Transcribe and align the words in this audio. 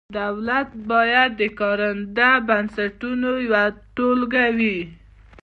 دولت 0.19 0.69
باید 0.91 1.31
د 1.41 1.43
کارنده 1.59 2.29
بنسټونو 2.47 3.29
یوه 3.45 3.63
ټولګه 3.95 4.45
وي. 4.57 4.79